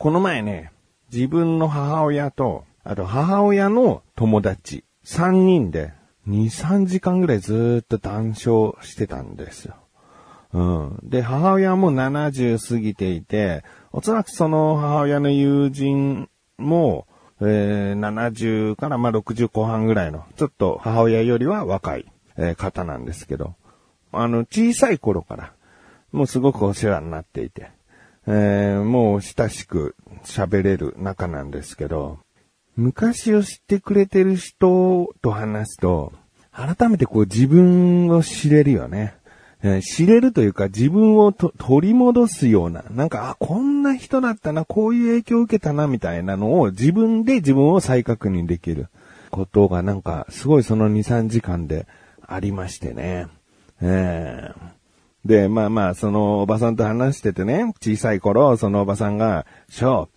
[0.00, 0.72] この前ね、
[1.12, 5.92] 自分の母親と、あと母親の友達、3人で
[6.26, 9.74] 2、3時間ぐらいずっと談笑してたんですよ。
[10.54, 10.98] うん。
[11.02, 13.62] で、母親も70過ぎていて、
[13.92, 17.06] おそらくその母親の友人も、
[17.42, 23.54] えー、70からまあ60後半ぐらいの、ちょっと母親よりは若い、えー方なんですけど、
[24.12, 25.52] あの、小さい頃から、
[26.10, 27.70] もうすごくお世話になっていて、
[28.32, 32.20] えーもう親しく喋れる仲なんですけど、
[32.76, 36.12] 昔を知ってくれてる人と話すと、
[36.52, 39.14] 改めてこう自分を知れるよね。
[39.64, 48.88] え知れるというか自分を取り戻すような、なんか、あ、こんな人だったな、こういう影響を受けたな、みたいなのを自分で自分を再確認できる
[49.30, 51.88] ことがなんか、すごいその2、3時間で
[52.26, 53.26] ありましてね。
[53.82, 54.79] えー
[55.24, 60.08] で、まあまあ、そのおばさんと話しててね、小さい頃、そのおばさんが、ショー、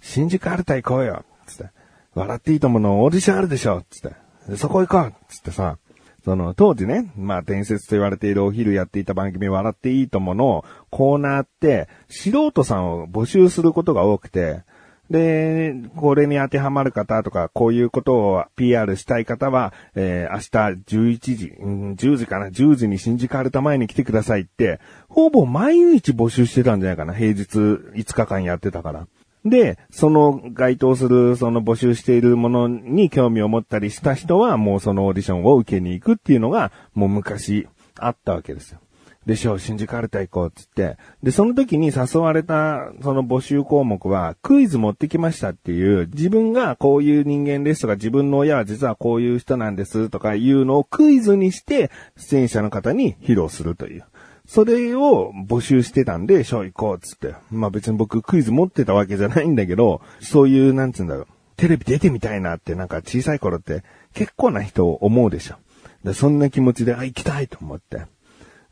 [0.00, 1.70] 新宿アルタ行こうよ、つって。
[2.14, 4.56] 笑っていいとものオーディションあるでしょ、つって。
[4.56, 5.78] そこ行こう、つってさ、
[6.24, 14.62] その、当時ね、まあ伝説と言われているお昼やっていた番組笑っていいとものコーナーって、素人さんを募集することが多くて、
[15.10, 29.08] で、これに当てはまる方とか、こういうことを PR したい方は、えー明日11時、うん10時かな、10時に新宿アルタ前に来てくださいって、ほぼ毎日募集してたんじゃないかな、平日5日間やってたから。
[29.44, 37.66] で、その該当する、その募集しているものに興味を持ったりした人は、もうそのオーディションを受けに行くっていうのが、もう昔
[37.98, 38.80] あったわけですよ。
[39.26, 40.96] でしょう、新宿アルタ行こうっつって。
[41.22, 54.04] で、その時に誘われた、その募集項目は、クイズ持ってきましたっていう、自分がこういう人間ですとか、自分の親は実はこういう人なんですとかいうのをクイズにして、出演者の方に披露するという。
[54.46, 57.34] それを募集してたんで、ショー行こうっつって。
[57.50, 61.26] まあ別に僕クイズ持ってたわけじゃないんだけど、そういう、なんつうんだろう。
[61.56, 65.56] テレビ出てみたいなってなんか小さい頃って結構な人を思うでしょ。
[66.04, 68.06] でそんな気持ちで、あ、行きたいと思って。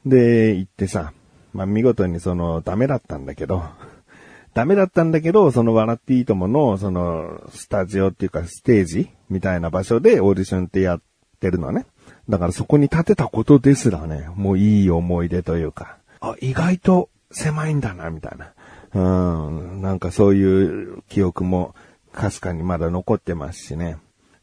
[0.06, 1.12] で、行ってさ、
[1.52, 3.62] まあ見事にその、ダメだったんだけど、
[4.54, 11.00] ダメだったんだけど、その笑っていいともの、その、スタジオっていうかステージみたいな場所でオーディションってやっ
[11.40, 11.86] てるのね。
[12.28, 18.52] だからそこに立てたことですらね、もういい思い出というか、あ、意外と狭いんだな、みたいな。
[18.94, 21.74] うん、なんかそういう記憶も、
[22.12, 23.98] かすかにまだ残ってますしね。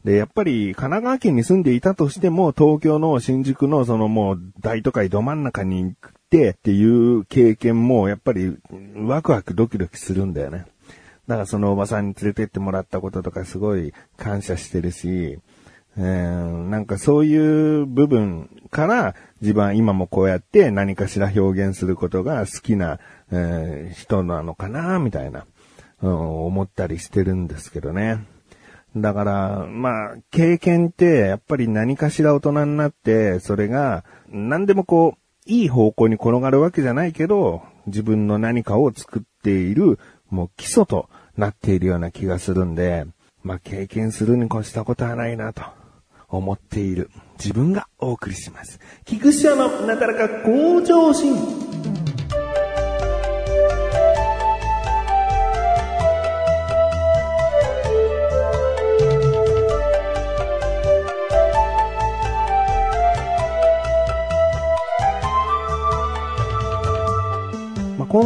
[0.06, 8.56] で、やっぱり神奈川県に住んでいたとしても、東京の新宿のそのもう大都会ど真ん中に行ってっていう経験も、やっぱり
[8.94, 10.64] ワクワクドキドキするんだよね。
[11.26, 15.40] だからそのおばさんに連れてってもらったこととかすごい感謝してるし、
[15.96, 23.00] えーなんかそういう部分から自分は今もこうやって何かしら表現することが好きな、
[23.32, 25.46] えー人なのかな、みたいな、
[26.00, 28.35] うん思ったりしてるんですけどね。
[28.96, 39.98] だから、まあ、経験って、やっぱり何かしら大人になって、それが、何でもこう、いい方向に転がるわけじゃないけど、自分の何かを作っている、
[40.30, 43.06] もう基礎となっているような気がするんで、
[43.42, 45.62] まあ、経験するに越したことはないなと、
[46.28, 48.80] 思っている自分がお送りします。
[49.04, 51.65] 菊師匠のなだらか向上心。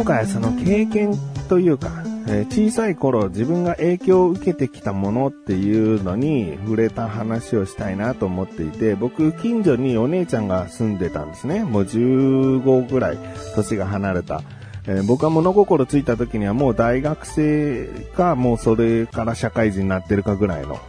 [0.01, 1.13] 今回はその経験
[1.47, 11.63] というか、えー小さい頃自分が影響を受けてきたものっていうのに触れた話をしたいなと思っていて、僕近所にお姉ちゃんが住んでたんですね。
[11.63, 13.19] もう15ぐらい
[13.53, 14.41] 年が離れた。
[14.87, 17.85] えー僕は物心ついた時にはもう大学生
[18.17, 20.79] かもうそれから社会人になってるかぐらいの、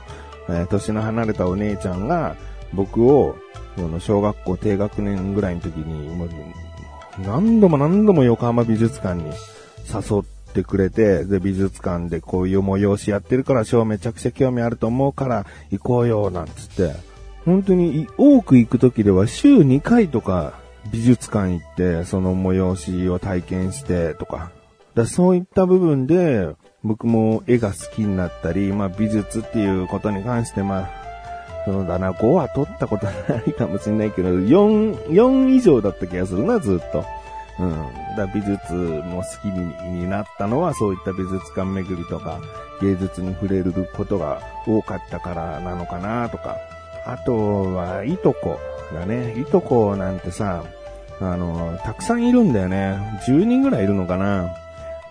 [0.49, 2.35] えー年の離れたお姉ちゃんが
[2.73, 3.37] 僕を
[3.76, 6.08] その小学校低学年ぐらいの時に
[7.19, 9.25] 何度も何度も横浜美術館に
[9.93, 16.94] 誘ってくれて、で、美術館でこういう催しやってるから、ショーめちゃくちゃ興味あると思うから行こうよ、なんつって。
[17.44, 20.55] 本当に多く行く時では週2回とか
[20.93, 24.50] 美術館行って、その催しを体験してとか。
[24.94, 26.49] だそういった部分で、
[26.85, 31.02] 僕も絵が好きになったり、まあ美術っていうことに関して、まあ、
[31.64, 33.12] そうだな、5は取ったことな
[33.47, 37.05] いかもしれないけど、4、4以上だった気がするな、ずっと。
[37.61, 38.17] うん。
[38.17, 42.41] だ美術も好きになったのは、そういった美術館巡りとか、
[42.81, 46.56] 芸術に触れることが多かったからなのかな、とか。
[47.06, 48.58] あとは、いとこ
[48.93, 49.38] だね。
[49.38, 50.65] いとこなんてさ、
[51.20, 53.20] あの、たくさんいるんだよね。
[53.26, 54.55] 10人ぐらいいるのかな。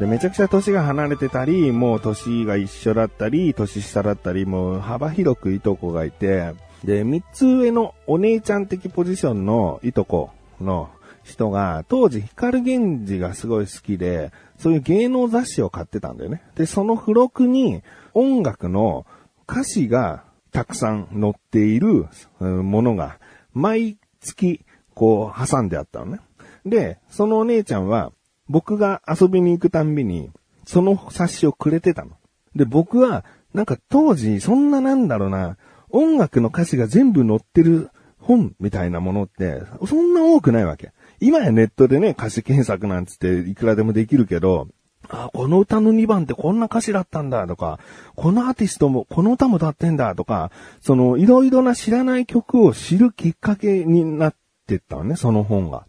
[0.01, 10.89] で、めちゃくちゃ年が離れてたり、もう年が一緒だったり、年下だったり、もう幅広くいとこがいて、で、三つ上のお姉ちゃん的ポジションのいとこの
[11.23, 16.41] 人が、当時光源氏がすごい好きで、そういう芸能雑誌を買ってたんだよね。
[16.55, 17.83] で、その付録に
[18.15, 19.05] 音楽の
[19.47, 22.07] 歌詞がたくさん載っている
[22.39, 23.19] ものが、
[23.53, 24.65] 毎月、
[24.95, 26.21] こう、挟んであったのね。
[26.65, 28.11] で、そのお姉ちゃんは、
[28.51, 30.29] 僕が遊びに行くたんびに、
[30.65, 32.11] その冊子をくれてたの。
[32.55, 35.57] で、僕は、なんか当時、そんななんだろうな、
[35.89, 37.89] 音楽の歌詞が全部載ってる
[38.19, 40.91] 本みたいなものって、そんな多くないわけ。
[41.19, 44.67] 今やネットでね、歌詞検索なんつっていくらでもできるけど、
[45.09, 47.79] あ、この歌の2番ってこんな歌詞だったんだとか、
[48.15, 50.51] このアーティストもこの歌も歌ってんだとか、
[50.81, 54.35] そのいろいろな知らない曲を知るきっかけになっ
[54.67, 55.85] てったのね、その本が。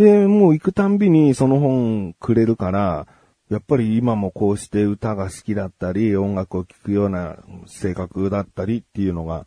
[0.00, 3.06] で、もう行くたんびにその本くれるから、
[3.50, 7.36] やっぱり今もこうして歌が好きだったり、音楽を聴くような
[7.66, 9.46] 性格だったりっていうのが、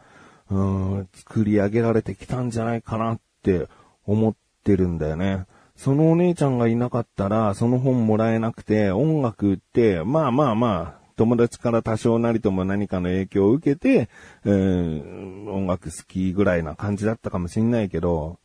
[0.52, 3.68] うん、作り上げられてきたんじゃないかなって
[4.06, 5.48] 思ってるんだよね。
[5.76, 14.08] そのお姉ちゃんがいなかったら、その本もらえなくて、音楽って、まあまあまあ、友達から多少なりとも何かの影響を受けて、
[14.46, 18.38] えー、音楽好きぐらいな感じだったかもしんないけど、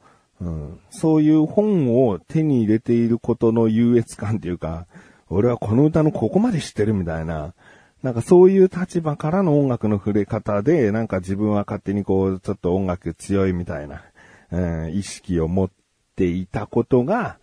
[0.90, 4.86] そういう本を手に入れていることの優越感っていうか、
[5.28, 7.54] 俺はこの歌のここまで知ってるみたいな、
[8.02, 14.04] なんかそういう立場からの音楽の触れ方で、なんか自分は勝手にこう、ちょっと音楽強いみたいな、
[14.52, 15.70] うん、意識を持っ
[16.14, 17.38] ていたことが、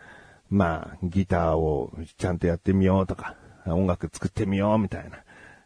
[0.49, 5.17] まあ、ギターをちゃんとやってみようとか、音楽作ってみようみたいな、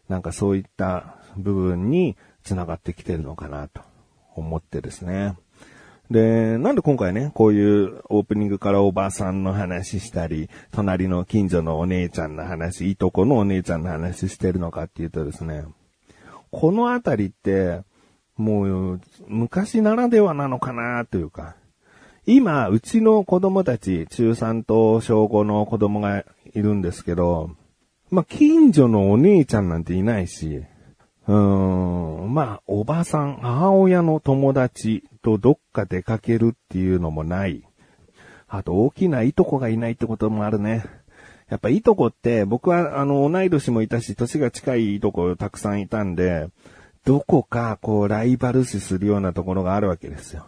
[0.08, 3.82] なんかそういった部分に繋がってきてるのかなと
[4.34, 5.36] 思ってですね。
[6.10, 15.64] で、なんで今回ね、こういうオープニングからおばさんの話したり、隣の近所のお姉ちゃんの話、いとこのお姉ちゃんの話してるのかっていうとですね、
[16.50, 17.82] このあたりって、
[18.36, 21.54] もう、昔ならではなのかなというか、
[22.26, 26.24] 今、うちの子供たち、中3と小5の子供がい
[26.54, 27.50] るんですけど、
[28.10, 30.64] まあ、近所のお姉ちゃんなんていないし、
[31.28, 37.64] うーん、まあ、おばさん、母親の友達とどっか出かけるっていうのもない。
[38.48, 40.84] あと、大きないとこがいないってこともあるね。
[41.48, 46.48] やっぱいとこって、僕はあの、同い年もいたし、年が近いいとこたくさんいたんで、
[47.04, 50.46] どこかこう、ライバル視するようなところがあるわけですよ。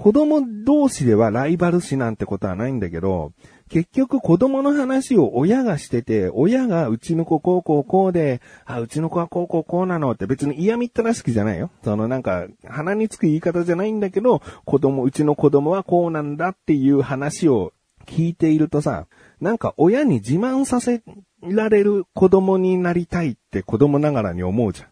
[0.00, 3.32] 子供同士ではライバル視なんてことはないんだけど、
[3.68, 11.70] 結局子供の話を親がしてて、親がうちの子こうこうこうで、あ、うちの子はこうこうこうなのって別に嫌みったらしきじゃないよ。
[11.84, 17.74] そのなんか、鼻につく言い方じゃないんだけど、子供、うちの子供はこうなんだっていう話を
[18.06, 19.06] 聞いているとさ、
[19.42, 21.02] なんか親に自慢させ
[21.42, 24.88] られる子供になりたいって子供ながらに思うじゃん。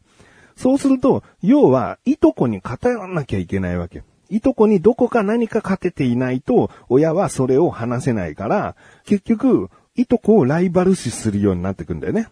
[0.55, 4.03] そうすると、要は、いとこに偏らなきゃいけないわけ。
[4.31, 12.29] いとこにどこか何か勝てていないと、親はそれを話せないから、結局、いとこをライバル視するようになってくんだよね。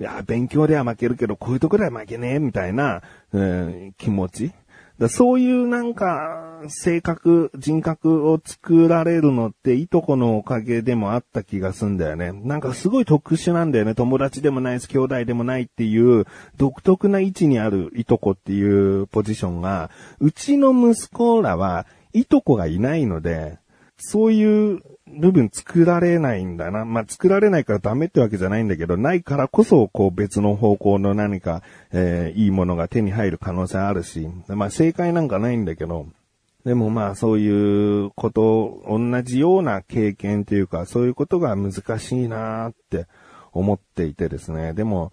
[0.00, 3.02] いや、勉強では負けるけど、こういうとこでは負けねえ、みたいな、
[3.32, 4.52] うん、気持ち。
[4.98, 12.32] だそういうなんか、性格、人格を作られるのって、いとこのおかげでもあった気がすんだよね。
[12.32, 13.94] なんかすごい特殊なんだよね。
[13.94, 16.24] 友達でもないし、兄弟でもないっていう、
[16.56, 23.58] 独特な位置にあるいとこっていうポジションが、うちの息子らは、いとこがいないので、
[23.98, 26.84] そういう部分作られないんだな。
[26.84, 31.62] まあ、作られないからダメってわけじゃないんだけど、ないからこそ、こう別の方向の何か、
[31.92, 36.06] えー、いいものが手に入る可能性あるし、まあ、正解なんかないんだけど、
[36.64, 43.06] でもまあそういうこと、同じような経験というか、そういうことが難しいなーって
[43.52, 44.72] 思っていてですね。
[44.72, 45.12] でも、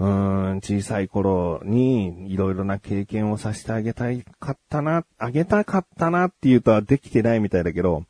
[0.00, 8.04] うん、小さい頃にいろいろな経験をさせてあげたいかったな、あげたかったなっていうとはできてないみたいだけど、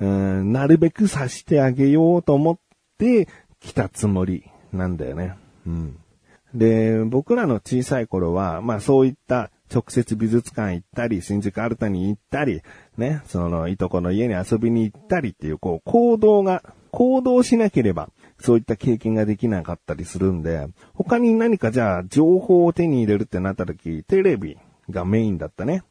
[0.00, 2.58] うん、なるべくさしてあげようと思っ
[2.98, 3.26] て
[3.58, 5.34] 来たつもりなんだよね。
[5.66, 5.96] うん。
[6.54, 12.60] で、僕らの小さい頃は、まあそういった直接美術館行ったり、新宿アルタに行ったり、
[12.98, 24.56] ね、その、いとこの家に遊びに行ったりっていう、こう、行動が、行動しなければ、そういった経験ができなかったりするんで、他に何かじゃあ、情報を手に入れるってなった時、テレビ
[24.88, 25.82] がメインだったね。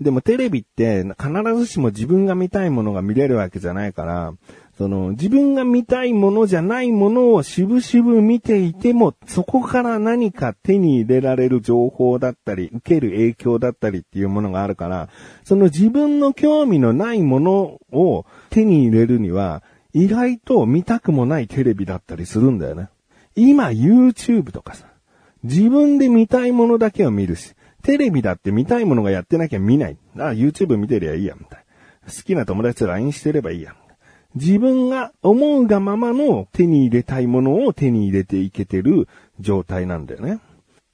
[0.00, 4.34] でもテレビって必ずしも自分が見たいものが見れるわけじゃないから、
[4.76, 15.08] その自分が見たいものじゃないものをしぶしぶ見ていても、そこから何か手に入れられる情報だったり、受ける影響だったりっていうものがあるから、
[15.44, 19.62] その自分の興味のないものを手に入れるには、
[19.94, 22.88] 意外と見たくもないテレビだったりするんだよね。
[23.36, 24.86] 今 YouTube とかさ、
[25.44, 29.96] 自分で見たいものだけを見るし、テレビだって見たいものがやってなきゃ見ない。
[30.18, 31.64] ああ、YouTube 見てりゃいいや、みたい
[32.06, 32.12] な。
[32.12, 33.74] 好きな友達と LINE してればいいや。
[34.34, 39.06] 自分が思うがままの手に入れたいものを手に入れていけてる
[39.38, 40.40] 状態なんだよね。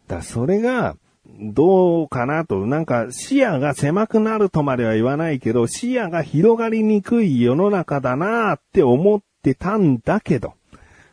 [0.08, 0.96] だそれが、
[1.38, 10.54] どうかなと、なんか視野が狭くなるとまでは言わないけど、視野が広がりにくい世の中だなって思ってたんだけど、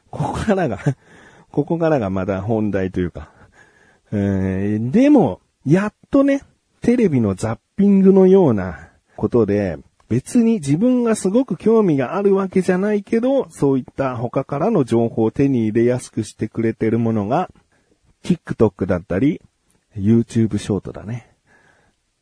[0.10, 0.80] ここからが
[1.52, 3.30] ここからがまだ本題というか、
[4.12, 6.42] えー、でも、やっとね、
[6.82, 9.78] テレビのザッピングのようなことで、
[10.10, 17.50] 別に自分がすごく興味があるわけじゃないけど、そういった他からの情報を手に入れやすくしてくれてるものが、
[18.24, 19.42] TikTok だったり、
[19.98, 21.27] YouTube ショートだね。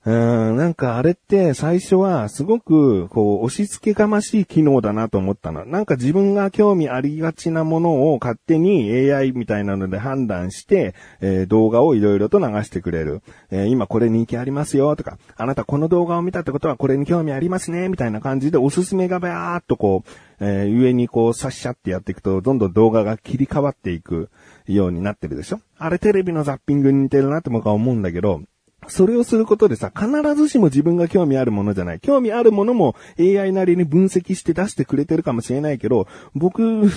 [0.06, 5.66] うん、なんかあれって最初はすごくこう押し付けがましい機能だなと思ったの。
[5.66, 13.24] なんか自分が興味ありがちなものを勝手に AI みたいなので判断して、えー、動画をいろいろと流してくれる。
[13.50, 20.10] えー、今これ人気ありますよとか、あなたこの動画を見たってことはこれに興味ありますねみたいな感じでおすすめがバーっとこう、
[20.40, 24.30] えー、上にこう差しちゃってやっていくとどんどん動画が切り替わっていく
[24.68, 28.42] ようになってるでしょあれテレビのザッピングに似てるなって僕は思うんだけど、
[28.88, 32.00] それをすることでさ、必ずしも自分が興味あるものじゃない。
[32.00, 36.90] 興味あるものも AI なりに分析して出してくれてるかもしれないけど、僕、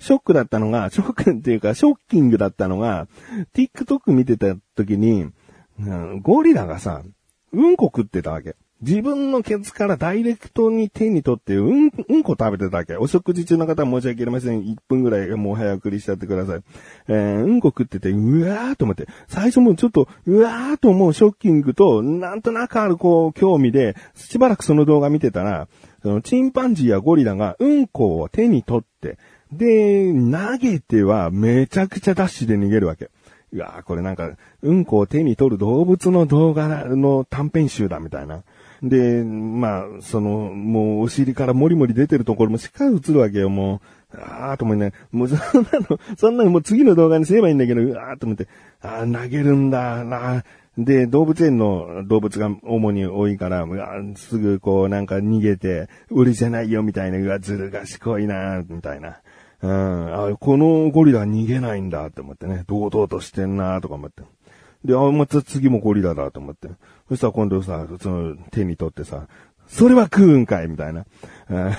[0.00, 3.08] ショックだったのが、 ショックっていうか、ショッキングだったのが、
[3.54, 5.28] TikTok 見てた時に、
[5.80, 7.02] うん、ゴリラがさ、
[7.52, 8.54] うんこ食ってたわけ。
[8.82, 12.96] 自分のケツからダイレクトに手に取って、うん、うんこ食べてたわけ。
[12.96, 14.62] お食事中の方は申し訳ありません。
[14.62, 16.62] 1分ぐらいもう早送りしちゃってください。
[17.08, 19.06] えー、うんこ食ってて、うわーと思って。
[19.28, 25.68] 最初もうちょっと、うわーと思うショッキングと、なんとなくあるこう、興味で、しばらくその動画見てたら、
[26.02, 29.18] そのチンパンジーやゴリラがうんこを手に取って、
[29.52, 33.10] で、投げてはめちゃくちゃダッシュで逃げるわけ。
[33.52, 34.30] うわーこれなんか、
[34.62, 38.42] うんこを手に取る動物の動画の短編集だみたいな。
[38.82, 43.80] で、まあ、その、もうお尻からもりもり出てるところもしっかり映るわけよ、も
[44.12, 44.16] う。
[44.18, 44.92] ああ、と思いね。
[45.12, 48.48] もうそんなの、そんなのもう次の動画にすればいいんだけど、ああ、と思って、
[48.82, 50.44] ああ、投げるんだ、な
[50.78, 53.66] で、動物園の動物が主に多いから、
[54.16, 59.20] すぐこうなんか逃げて、俺じゃないよみたいな、うわ、ずる賢いな、みたいな。
[59.62, 64.22] うん、あこのゴリラ逃げないんだって思ってね、堂々としてんなとか思って。
[64.84, 66.68] で、あ、また次もゴリラだと思って。
[67.08, 69.28] そしたら今度さ、その手に取ってさ、
[69.66, 71.06] それは食うんかいみたいな。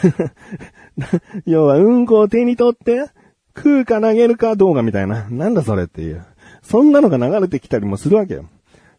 [1.46, 3.10] 要は、うんこを手に取って、
[3.56, 5.28] 食うか投げるかどうかみたいな。
[5.30, 6.24] なんだそれっていう。
[6.62, 8.46] そんなのが流れてきたりもするわけよ。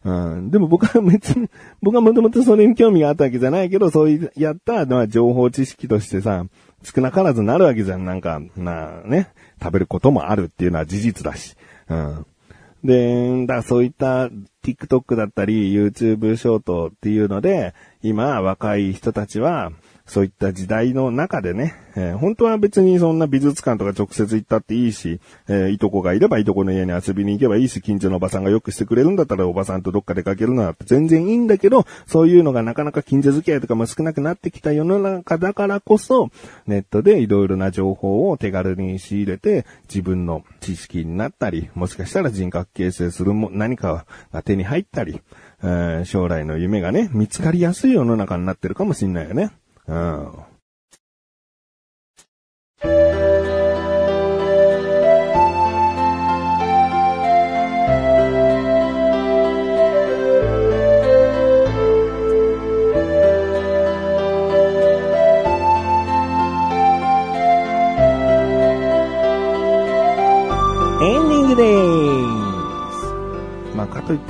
[0.05, 1.49] うん、でも僕は別に、
[1.81, 6.45] 僕はもともとそれに興味があったわけじゃないけど、そういう、やったのは情報知識としてさ、
[6.83, 8.03] 少なからずなるわけじゃん。
[8.03, 9.29] なんか、なね、
[9.61, 11.55] 食べることもあるっていうのは事実だし。
[11.87, 12.25] うん。
[12.83, 14.29] で、だそういった
[14.63, 19.71] TikTok だったり YouTube ショートっていうので、今若い人たちは、
[20.05, 36.29] そういった時代の中でね、えー、本当は別にそんな美術館とか直接行ったっていいし、えー、いとこがいればいとこの家に遊びに行けばいいし、近所のおばさんがよくしてくれるんだったらおばさんとどっか出かけるのは全然いいんだけど、そういうのがなかなか近所付き合いとかも少なくなってきた世の中だからこそ、
[36.67, 45.21] ネットでいろいろな情報を手軽に仕入れて、自分の知識になったり、もしかしたら人格形成するも何かが手に入ったり、
[45.61, 49.51] えー、将来の夢がね、見つかりやすい世の中になってるかもしんないよね。
[49.87, 49.93] う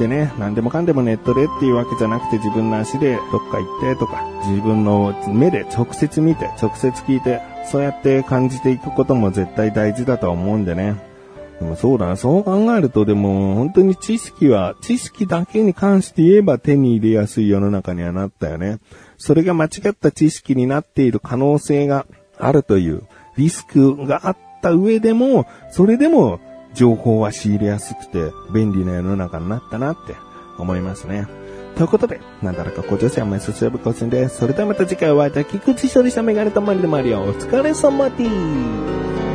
[0.03, 7.41] てね、何でもかんでもネットでっていうわけじゃなくて自分の足でどっか行ってとか、自分の目で直接見て、直接聞いて、
[7.71, 10.95] そうやって感じていくことも絶対大事だとは思うんでね。
[11.59, 18.79] でもそうだな、そう考えるとでも本当に知識は、知識だけに関して言えば手に入れやすい世の中にはなったよね。
[19.17, 22.05] それが間違った知識になっている可能性が
[22.37, 23.03] あるという
[23.37, 26.41] リスクがあった上でも、それでも
[26.73, 30.15] 情報は仕入れやすくて便利な世の中になったなって
[30.57, 31.27] 思いますね。
[31.75, 34.37] ということで、なんだらかご女性はメスセーブ更新です。
[34.37, 39.32] それではまた次回お会いいたい菊池処理したメガネとマリでマリオお疲れ様です。